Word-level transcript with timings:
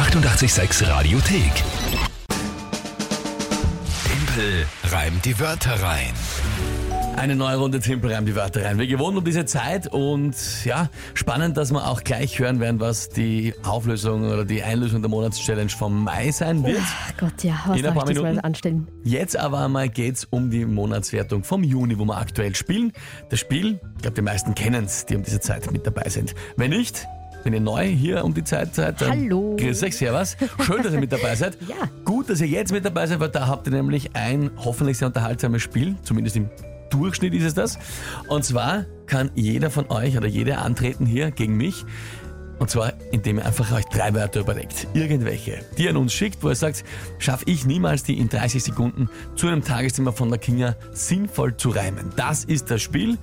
886 0.00 0.88
Radiothek. 0.88 1.52
Tempel 4.02 4.66
reimt 4.84 5.22
die 5.26 5.38
Wörter 5.38 5.74
rein. 5.82 6.14
Eine 7.16 7.36
neue 7.36 7.56
Runde 7.58 7.80
Tempel 7.80 8.10
reimt 8.10 8.26
die 8.26 8.34
Wörter 8.34 8.64
rein. 8.64 8.78
Wir 8.78 8.86
gewohnt 8.86 9.18
um 9.18 9.24
diese 9.24 9.44
Zeit 9.44 9.88
und 9.88 10.34
ja, 10.64 10.88
spannend, 11.12 11.58
dass 11.58 11.70
wir 11.70 11.86
auch 11.86 12.02
gleich 12.02 12.38
hören 12.38 12.60
werden, 12.60 12.80
was 12.80 13.10
die 13.10 13.52
Auflösung 13.62 14.24
oder 14.24 14.46
die 14.46 14.62
Einlösung 14.62 15.02
der 15.02 15.10
Monatschallenge 15.10 15.68
vom 15.68 16.04
Mai 16.04 16.30
sein 16.30 16.64
wird. 16.64 16.80
Ach 16.80 17.16
Gott, 17.18 17.44
ja, 17.44 17.62
was 17.66 17.78
In 17.78 17.86
ein 17.86 17.92
paar 17.92 18.08
ich 18.08 18.16
Minuten. 18.16 18.40
anstellen? 18.40 18.88
Jetzt 19.04 19.36
aber 19.36 19.66
einmal 19.66 19.90
geht's 19.90 20.26
um 20.30 20.48
die 20.48 20.64
Monatswertung 20.64 21.44
vom 21.44 21.62
Juni, 21.62 21.98
wo 21.98 22.06
wir 22.06 22.16
aktuell 22.16 22.56
spielen. 22.56 22.94
Das 23.28 23.38
Spiel, 23.38 23.78
ich 23.96 24.02
glaube, 24.02 24.14
die 24.14 24.22
meisten 24.22 24.54
kennen 24.54 24.86
es, 24.86 25.04
die 25.04 25.16
um 25.16 25.22
diese 25.24 25.40
Zeit 25.40 25.70
mit 25.70 25.86
dabei 25.86 26.08
sind. 26.08 26.34
Wenn 26.56 26.70
nicht, 26.70 27.06
wenn 27.44 27.52
ihr 27.52 27.60
neu 27.60 27.86
hier 27.86 28.24
um 28.24 28.34
die 28.34 28.44
Zeit 28.44 28.74
seid, 28.74 29.00
dann 29.00 29.10
Hallo. 29.10 29.56
grüß 29.58 29.82
euch, 29.82 29.96
servus. 29.96 30.36
Schön, 30.64 30.82
dass 30.82 30.92
ihr 30.92 31.00
mit 31.00 31.12
dabei 31.12 31.34
seid. 31.34 31.56
Ja. 31.70 31.88
Gut, 32.04 32.28
dass 32.30 32.40
ihr 32.40 32.48
jetzt 32.48 32.72
mit 32.72 32.84
dabei 32.84 33.06
seid, 33.06 33.20
weil 33.20 33.28
da 33.28 33.46
habt 33.46 33.66
ihr 33.68 33.72
nämlich 33.72 34.16
ein 34.16 34.50
hoffentlich 34.56 34.98
sehr 34.98 35.06
unterhaltsames 35.08 35.62
Spiel, 35.62 35.94
zumindest 36.02 36.36
im 36.36 36.48
Durchschnitt 36.90 37.32
ist 37.34 37.44
es 37.44 37.54
das. 37.54 37.78
Und 38.26 38.44
zwar 38.44 38.86
kann 39.06 39.30
jeder 39.34 39.70
von 39.70 39.88
euch 39.90 40.16
oder 40.16 40.26
jede 40.26 40.58
antreten 40.58 41.06
hier 41.06 41.30
gegen 41.30 41.56
mich. 41.56 41.84
Und 42.60 42.70
zwar, 42.70 42.92
indem 43.10 43.38
ihr 43.38 43.46
einfach 43.46 43.72
euch 43.72 43.86
drei 43.86 44.14
Wörter 44.14 44.40
überlegt. 44.40 44.86
Irgendwelche, 44.94 45.64
die 45.76 45.84
ihr 45.84 45.90
an 45.90 45.96
uns 45.96 46.12
schickt, 46.12 46.42
wo 46.42 46.50
ihr 46.50 46.54
sagt, 46.54 46.84
schaffe 47.18 47.44
ich 47.46 47.64
niemals 47.66 48.04
die 48.04 48.18
in 48.18 48.28
30 48.28 48.62
Sekunden 48.62 49.08
zu 49.34 49.48
einem 49.48 49.64
Tagesthema 49.64 50.12
von 50.12 50.28
der 50.28 50.38
Kinga 50.38 50.76
sinnvoll 50.92 51.56
zu 51.56 51.70
reimen. 51.70 52.12
Das 52.16 52.44
ist 52.44 52.70
das 52.70 52.82
Spiel. 52.82 53.16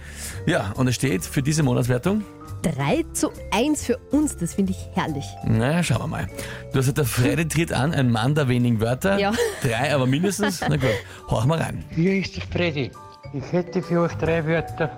Ja, 0.47 0.73
und 0.75 0.87
es 0.87 0.95
steht 0.95 1.23
für 1.23 1.41
diese 1.43 1.63
Monatswertung 1.63 2.23
3 2.63 3.05
zu 3.13 3.29
1 3.51 3.85
für 3.85 3.97
uns, 4.11 4.35
das 4.35 4.55
finde 4.55 4.71
ich 4.71 4.89
herrlich. 4.95 5.25
naja, 5.45 5.83
schauen 5.83 6.01
wir 6.01 6.07
mal. 6.07 6.25
Du 6.73 6.79
hast 6.79 6.88
gesagt, 6.88 6.97
der 6.97 7.05
Freddy 7.05 7.47
tritt 7.47 7.71
an, 7.71 7.93
ein 7.93 8.11
Mann 8.11 8.33
der 8.33 8.47
wenigen 8.47 8.81
Wörter. 8.81 9.19
Ja. 9.19 9.31
Drei 9.61 9.93
aber 9.93 10.07
mindestens. 10.07 10.61
Na 10.61 10.75
gut, 10.75 10.89
hauch 11.29 11.45
mal 11.45 11.59
rein. 11.59 11.85
Hier 11.91 12.16
ist 12.16 12.35
der 12.35 12.44
Freddy. 12.51 12.91
Ich 13.33 13.51
hätte 13.51 13.83
für 13.83 14.01
euch 14.01 14.13
drei 14.13 14.44
Wörter 14.47 14.89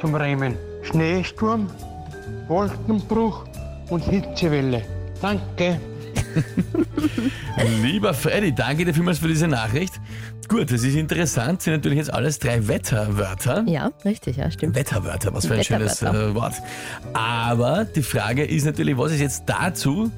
zum 0.00 0.14
Reimen. 0.14 0.56
Schneesturm, 0.82 1.68
Wolkenbruch 2.46 3.44
und 3.90 4.04
Hitzewelle. 4.04 4.82
Danke. 5.20 5.80
Lieber 7.82 8.14
Freddy, 8.14 8.52
danke 8.52 8.84
dir 8.84 8.94
vielmals 8.94 9.18
für 9.18 9.28
diese 9.28 9.48
Nachricht. 9.48 9.94
Gut, 10.48 10.72
das 10.72 10.82
ist 10.82 10.96
interessant. 10.96 11.62
Sind 11.62 11.74
natürlich 11.74 11.98
jetzt 11.98 12.12
alles 12.12 12.38
drei 12.38 12.66
Wetterwörter. 12.66 13.64
Ja, 13.68 13.92
richtig, 14.04 14.36
ja, 14.36 14.50
stimmt. 14.50 14.74
Wetterwörter, 14.74 15.32
was 15.32 15.46
für 15.46 15.54
ein 15.54 15.64
schönes 15.64 16.02
äh, 16.02 16.34
Wort. 16.34 16.54
Aber 17.12 17.84
die 17.84 18.02
Frage 18.02 18.44
ist 18.44 18.64
natürlich, 18.64 18.96
was 18.98 19.12
ist 19.12 19.20
jetzt 19.20 19.44
dazu 19.46 20.10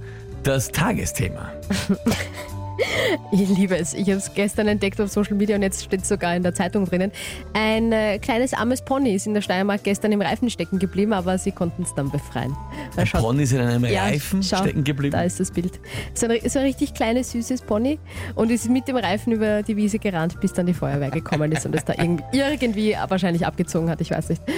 das 0.42 0.70
Tagesthema? 0.72 1.52
Ich 3.32 3.48
liebe 3.48 3.76
es. 3.76 3.94
Ich 3.94 4.02
habe 4.08 4.18
es 4.18 4.32
gestern 4.34 4.68
entdeckt 4.68 5.00
auf 5.00 5.10
Social 5.10 5.34
Media 5.34 5.56
und 5.56 5.62
jetzt 5.62 5.82
steht 5.84 6.02
es 6.02 6.08
sogar 6.08 6.34
in 6.36 6.42
der 6.42 6.54
Zeitung 6.54 6.84
drinnen. 6.84 7.10
Ein 7.54 7.90
äh, 7.92 8.18
kleines 8.18 8.52
armes 8.54 8.82
Pony 8.82 9.14
ist 9.14 9.26
in 9.26 9.34
der 9.34 9.40
Steiermark 9.40 9.82
gestern 9.84 10.12
im 10.12 10.20
Reifen 10.20 10.50
stecken 10.50 10.78
geblieben, 10.78 11.12
aber 11.12 11.38
sie 11.38 11.52
konnten 11.52 11.82
es 11.82 11.94
dann 11.94 12.10
befreien. 12.10 12.54
Ein 12.96 13.06
schaut- 13.06 13.22
Pony 13.22 13.42
ist 13.44 13.52
in 13.52 13.60
einem 13.60 13.84
Ja, 13.86 14.04
Reifen 14.04 14.42
schau, 14.42 14.58
stecken 14.58 14.84
geblieben. 14.84 15.12
Da 15.12 15.22
ist 15.22 15.40
das 15.40 15.50
Bild. 15.50 15.80
So 16.14 16.26
ein, 16.26 16.38
so 16.48 16.58
ein 16.58 16.64
richtig 16.66 16.94
kleines, 16.94 17.32
süßes 17.32 17.62
Pony 17.62 17.98
und 18.34 18.50
ist 18.50 18.68
mit 18.68 18.86
dem 18.88 18.96
Reifen 18.96 19.32
über 19.32 19.62
die 19.62 19.76
Wiese 19.76 19.98
gerannt, 19.98 20.40
bis 20.40 20.52
dann 20.52 20.66
die 20.66 20.74
Feuerwehr 20.74 21.10
gekommen 21.10 21.52
ist 21.52 21.64
und 21.66 21.74
es 21.74 21.84
da 21.84 21.94
irgendwie, 21.96 22.24
irgendwie 22.38 22.96
wahrscheinlich 23.08 23.46
abgezogen 23.46 23.88
hat, 23.90 24.00
ich 24.00 24.10
weiß 24.10 24.28
nicht. 24.30 24.42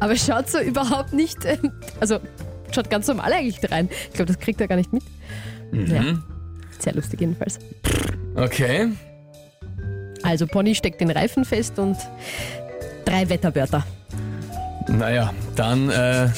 Aber 0.00 0.12
es 0.12 0.24
schaut 0.24 0.48
so 0.48 0.58
überhaupt 0.60 1.12
nicht, 1.12 1.44
ähm, 1.44 1.72
also 2.00 2.18
schaut 2.74 2.90
ganz 2.90 3.06
normal 3.08 3.32
eigentlich 3.32 3.58
rein. 3.70 3.88
Ich 4.08 4.14
glaube, 4.14 4.32
das 4.32 4.38
kriegt 4.38 4.60
er 4.60 4.68
gar 4.68 4.76
nicht 4.76 4.92
mit. 4.92 5.02
Ja. 5.72 6.18
Sehr 6.78 6.94
lustig 6.94 7.20
jedenfalls. 7.20 7.58
Okay. 8.34 8.88
Also 10.22 10.46
Pony 10.46 10.74
steckt 10.74 11.00
den 11.00 11.10
Reifen 11.10 11.44
fest 11.44 11.78
und 11.78 11.96
drei 13.04 13.28
Wetterwörter. 13.28 13.86
Naja, 14.88 15.32
dann, 15.54 15.90
äh, 15.90 16.28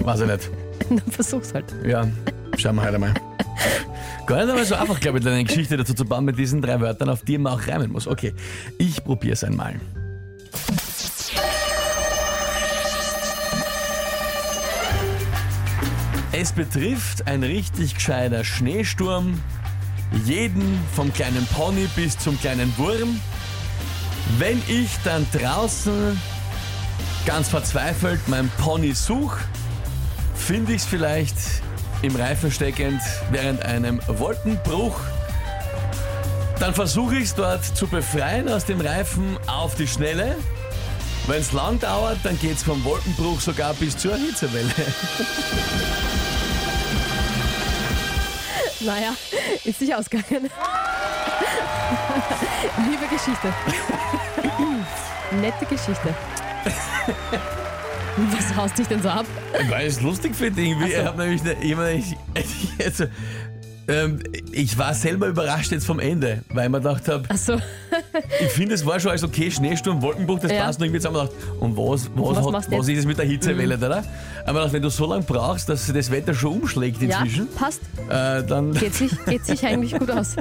weiß 0.00 0.20
ich 0.20 0.26
nicht. 0.26 0.50
Dann 0.88 1.12
versuch's 1.12 1.52
halt. 1.52 1.66
Ja, 1.84 2.08
schauen 2.56 2.76
wir 2.76 2.82
halt 2.82 2.94
einmal. 2.94 3.12
Gar 4.26 4.36
nicht 4.38 4.50
einmal 4.50 4.64
so 4.64 4.74
einfach, 4.74 5.00
glaube 5.00 5.18
ich, 5.18 5.26
eine 5.26 5.44
Geschichte 5.44 5.76
dazu 5.76 5.92
zu 5.92 6.04
bauen 6.04 6.24
mit 6.24 6.38
diesen 6.38 6.62
drei 6.62 6.80
Wörtern, 6.80 7.10
auf 7.10 7.22
die 7.22 7.36
man 7.36 7.52
auch 7.52 7.66
reimen 7.66 7.92
muss. 7.92 8.06
Okay, 8.06 8.32
ich 8.78 9.02
probiere 9.04 9.34
es 9.34 9.44
einmal. 9.44 9.74
Es 16.40 16.52
betrifft 16.52 17.26
ein 17.26 17.42
richtig 17.42 17.96
gescheiter 17.96 18.44
Schneesturm, 18.44 19.42
jeden 20.24 20.78
vom 20.94 21.12
kleinen 21.12 21.44
Pony 21.46 21.88
bis 21.96 22.16
zum 22.16 22.38
kleinen 22.38 22.72
Wurm. 22.78 23.20
Wenn 24.38 24.62
ich 24.68 24.88
dann 25.02 25.26
draußen 25.32 26.16
ganz 27.26 27.48
verzweifelt 27.48 28.20
mein 28.28 28.48
Pony 28.56 28.94
such, 28.94 29.36
finde 30.36 30.74
ich 30.74 30.82
es 30.82 30.86
vielleicht 30.86 31.34
im 32.02 32.14
Reifen 32.14 32.52
steckend 32.52 33.02
während 33.32 33.64
einem 33.64 34.00
Wolkenbruch. 34.06 35.00
Dann 36.60 36.72
versuche 36.72 37.16
ich 37.16 37.24
es 37.24 37.34
dort 37.34 37.64
zu 37.64 37.88
befreien 37.88 38.48
aus 38.48 38.64
dem 38.64 38.80
Reifen 38.80 39.36
auf 39.48 39.74
die 39.74 39.88
Schnelle. 39.88 40.36
Wenn 41.28 41.42
es 41.42 41.52
lang 41.52 41.78
dauert, 41.78 42.16
dann 42.22 42.38
geht 42.38 42.56
es 42.56 42.62
vom 42.62 42.82
Wolkenbruch 42.84 43.38
sogar 43.38 43.74
bis 43.74 43.94
zur 43.98 44.16
Hitzewelle. 44.16 44.70
Naja, 48.80 49.12
ist 49.62 49.78
nicht 49.78 49.94
ausgegangen. 49.94 50.48
Liebe 52.88 53.06
Geschichte. 53.10 53.52
Nette 55.38 55.66
Geschichte. 55.66 56.14
Was 58.16 58.56
haust 58.56 58.78
dich 58.78 58.88
denn 58.88 59.02
so 59.02 59.10
ab? 59.10 59.26
Weil 59.68 59.86
ich 59.86 59.96
es 59.96 60.00
lustig 60.00 60.34
finde 60.34 60.62
irgendwie. 60.62 60.86
Ach 60.86 60.96
so. 60.96 61.00
Ich 61.02 61.06
habe 61.06 61.22
nämlich 61.22 61.42
ne- 61.42 61.52
immer, 61.60 61.90
ich, 61.90 62.16
ich, 62.34 62.84
also, 62.86 63.04
ähm, 63.88 64.20
ich 64.52 64.76
war 64.78 64.92
selber 64.94 65.26
überrascht 65.28 65.72
jetzt 65.72 65.86
vom 65.86 65.98
Ende, 65.98 66.42
weil 66.50 66.64
ich 66.66 66.70
mir 66.70 66.78
gedacht 66.78 67.08
habe, 67.08 67.28
Achso, 67.30 67.54
ich 68.40 68.50
finde, 68.52 68.74
es 68.74 68.84
war 68.86 69.00
schon 69.00 69.10
alles 69.10 69.24
okay, 69.24 69.50
Schneesturm, 69.50 70.00
Wolkenbruch, 70.02 70.38
das 70.40 70.52
Ja. 70.52 70.64
passt 70.64 70.78
noch 70.78 70.86
irgendwie 70.86 71.00
zusammen. 71.00 71.28
Ich 71.28 71.30
dachte, 71.38 71.58
Und 71.60 71.76
was, 71.76 72.10
was, 72.14 72.36
Was 72.44 72.54
hat, 72.66 72.72
was, 72.72 72.88
ist 72.88 72.98
es 72.98 73.06
mit 73.06 73.18
der 73.18 73.24
Hitzewelle, 73.26 73.76
oder? 73.76 74.04
Aber 74.46 74.60
dachte, 74.60 74.72
wenn 74.74 74.82
du 74.82 74.90
so 74.90 75.06
lange 75.06 75.22
brauchst, 75.24 75.68
dass 75.68 75.86
das 75.92 76.10
Wetter 76.10 76.34
schon 76.34 76.52
umschlägt 76.60 77.00
ja, 77.02 77.20
inzwischen, 77.20 77.48
passt. 77.54 77.80
äh, 78.08 78.42
dann. 78.44 78.72
Geht 78.74 78.94
sich, 78.94 79.10
geht 79.26 79.44
sich 79.44 79.64
eigentlich 79.66 79.98
gut 79.98 80.10
aus. 80.10 80.36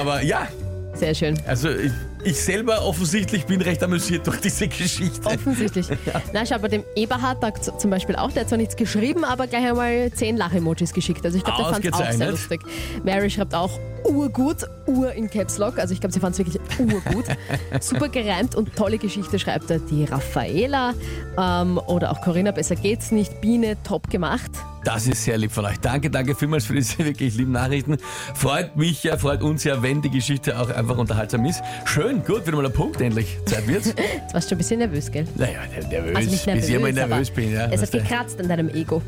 Aber 0.00 0.22
ja, 0.22 0.48
Sehr 0.94 1.14
schön. 1.14 1.38
also 1.46 1.70
ich, 1.70 1.92
ich 2.28 2.40
selber 2.40 2.84
offensichtlich 2.84 3.46
bin 3.46 3.60
recht 3.60 3.82
amüsiert 3.82 4.26
durch 4.26 4.40
diese 4.40 4.68
Geschichte. 4.68 5.26
Offensichtlich. 5.26 5.86
Na, 6.32 6.44
schau, 6.44 6.58
bei 6.58 6.68
dem 6.68 6.84
Eberhard 6.94 7.42
da 7.42 7.52
zum 7.54 7.90
Beispiel 7.90 8.16
auch, 8.16 8.30
der 8.32 8.42
hat 8.42 8.48
zwar 8.48 8.58
nichts 8.58 8.76
geschrieben, 8.76 9.24
aber 9.24 9.46
gleich 9.46 9.66
einmal 9.66 10.10
zehn 10.12 10.36
Lach-Emojis 10.36 10.92
geschickt. 10.92 11.24
Also 11.24 11.38
ich 11.38 11.44
glaube, 11.44 11.62
der 11.62 11.72
fand 11.72 11.84
es 11.84 11.92
auch 11.92 12.12
sehr 12.12 12.30
lustig. 12.30 12.60
Mary 13.04 13.30
schreibt 13.30 13.54
auch 13.54 13.70
urgut, 14.04 14.58
ur 14.86 15.12
in 15.12 15.28
Caps 15.28 15.58
Lock. 15.58 15.78
Also 15.78 15.94
ich 15.94 16.00
glaube, 16.00 16.12
sie 16.12 16.20
fand 16.20 16.38
es 16.38 16.38
wirklich 16.38 16.60
urgut. 16.78 17.24
Super 17.80 18.08
gereimt 18.08 18.54
und 18.54 18.74
tolle 18.76 18.98
Geschichte 18.98 19.38
schreibt 19.38 19.70
er 19.70 19.78
die 19.78 20.04
Raffaela 20.04 20.94
ähm, 21.38 21.78
oder 21.86 22.12
auch 22.12 22.20
Corinna, 22.20 22.50
besser 22.50 22.76
geht's 22.76 23.10
nicht. 23.10 23.40
Biene, 23.40 23.76
top 23.84 24.10
gemacht. 24.10 24.50
Das 24.84 25.06
ist 25.06 25.24
sehr 25.24 25.36
lieb 25.38 25.52
von 25.52 25.64
euch. 25.64 25.78
Danke, 25.80 26.10
danke 26.10 26.34
vielmals 26.34 26.64
für 26.66 26.74
diese 26.74 26.98
wirklich 27.04 27.34
lieben 27.36 27.52
Nachrichten. 27.52 27.98
Freut 28.34 28.76
mich 28.76 29.02
ja, 29.02 29.16
freut 29.16 29.42
uns 29.42 29.64
ja, 29.64 29.82
wenn 29.82 30.02
die 30.02 30.10
Geschichte 30.10 30.58
auch 30.58 30.70
einfach 30.70 30.96
unterhaltsam 30.96 31.44
ist. 31.44 31.62
Schön, 31.84 32.24
gut, 32.24 32.46
wieder 32.46 32.56
mal 32.56 32.66
ein 32.66 32.72
Punkt 32.72 33.00
endlich. 33.00 33.38
Zeit 33.44 33.66
wird's. 33.66 33.88
Jetzt 33.96 34.34
warst 34.34 34.46
du 34.46 34.50
schon 34.50 34.56
ein 34.56 34.58
bisschen 34.58 34.78
nervös, 34.78 35.10
gell? 35.10 35.26
Naja, 35.36 35.60
nervös, 35.90 36.16
Also 36.16 36.30
nicht 36.30 36.46
nervös, 36.46 36.66
bis 36.66 36.74
ich 36.74 36.80
mal 36.80 36.92
nervös 36.92 37.30
bin. 37.30 37.52
Ja, 37.52 37.66
es 37.70 37.82
hat 37.82 37.92
gekratzt 37.92 38.40
an 38.40 38.48
deinem 38.48 38.68
Ego. 38.68 39.02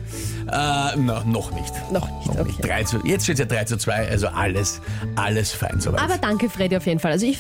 Äh, 0.47 0.51
na, 0.51 1.25
noch 1.25 1.53
nicht. 1.53 1.73
Noch 1.93 2.09
nicht, 2.19 2.35
Noch 2.37 2.45
nicht. 2.45 2.59
okay. 2.59 2.69
3 2.69 2.85
zu, 2.85 2.99
jetzt 3.05 3.25
steht 3.25 3.35
es 3.35 3.41
ja 3.41 3.47
3 3.47 3.65
zu 3.65 3.77
2, 3.79 4.09
also 4.09 4.29
alles, 4.29 4.81
alles 5.17 5.53
fein 5.53 5.81
soweit. 5.81 6.01
Aber 6.01 6.19
danke, 6.19 6.51
Freddy, 6.51 6.77
auf 6.77 6.87
jeden 6.87 7.01
Fall. 7.01 7.13
Also 7.13 7.27
ich 7.27 7.39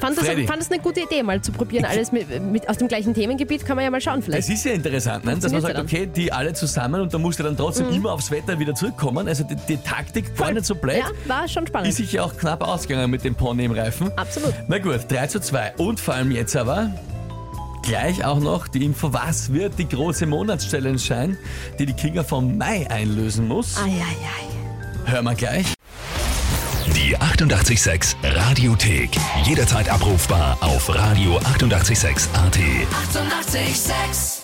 fand 0.00 0.16
das, 0.16 0.26
Freddy. 0.26 0.46
fand 0.46 0.60
das 0.60 0.70
eine 0.70 0.80
gute 0.80 1.00
Idee, 1.00 1.22
mal 1.22 1.40
zu 1.40 1.52
probieren. 1.52 1.84
Alles 1.84 2.12
mit, 2.12 2.28
mit, 2.52 2.68
aus 2.68 2.76
dem 2.78 2.88
gleichen 2.88 3.14
Themengebiet 3.14 3.64
kann 3.64 3.76
man 3.76 3.84
ja 3.84 3.90
mal 3.90 4.00
schauen 4.00 4.22
vielleicht. 4.22 4.48
es 4.48 4.54
ist 4.54 4.64
ja 4.64 4.72
interessant, 4.72 5.24
ne? 5.24 5.36
dass 5.38 5.50
man 5.50 5.60
sagt, 5.62 5.78
okay, 5.78 6.06
die 6.06 6.32
alle 6.32 6.52
zusammen 6.52 7.00
und 7.00 7.12
da 7.12 7.18
musst 7.18 7.38
du 7.38 7.42
dann 7.42 7.56
trotzdem 7.56 7.79
Mhm. 7.84 7.94
immer 7.94 8.12
aufs 8.12 8.30
Wetter 8.30 8.58
wieder 8.58 8.74
zurückkommen. 8.74 9.28
Also 9.28 9.44
die, 9.44 9.56
die 9.56 9.76
Taktik 9.76 10.36
gar 10.36 10.52
nicht 10.52 10.66
so 10.66 10.74
blöd. 10.74 10.98
Ja, 10.98 11.10
war 11.26 11.48
schon 11.48 11.66
spannend. 11.66 11.88
Ist 11.88 11.96
sich 11.96 12.12
ja 12.12 12.24
auch 12.24 12.36
knapp 12.36 12.62
ausgegangen 12.62 13.10
mit 13.10 13.24
dem 13.24 13.34
Pony 13.34 13.64
im 13.64 13.72
Reifen. 13.72 14.10
Absolut. 14.16 14.54
Na 14.68 14.78
gut, 14.78 15.00
3 15.08 15.26
zu 15.28 15.40
2. 15.40 15.74
Und 15.76 16.00
vor 16.00 16.14
allem 16.14 16.30
jetzt 16.30 16.56
aber 16.56 16.90
gleich 17.82 18.24
auch 18.24 18.40
noch 18.40 18.68
die 18.68 18.84
Info, 18.84 19.12
was 19.12 19.52
wird 19.52 19.78
die 19.78 19.88
große 19.88 20.26
Monatschallenge 20.26 20.98
sein, 20.98 21.36
die 21.78 21.86
die 21.86 21.94
Kinga 21.94 22.22
vom 22.22 22.58
Mai 22.58 22.88
einlösen 22.90 23.48
muss. 23.48 23.76
Eieiei. 23.78 25.06
Hören 25.06 25.24
wir 25.24 25.34
gleich. 25.34 25.74
Die 26.94 27.16
886 27.16 28.16
Radiothek. 28.22 29.10
Jederzeit 29.44 29.88
abrufbar 29.88 30.58
auf 30.60 30.90
radio886.at. 30.90 31.64
886! 31.64 32.28
886 32.34 34.39